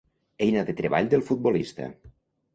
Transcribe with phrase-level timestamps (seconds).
[0.45, 1.93] Eina de treball del futbolista.